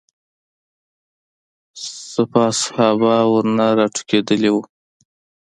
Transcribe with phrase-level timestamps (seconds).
[2.11, 4.61] سپاه صحابه ورنه راټوکېدلي وو.